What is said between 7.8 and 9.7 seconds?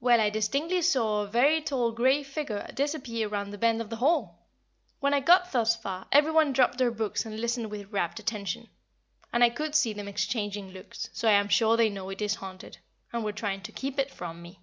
rapt attention, and I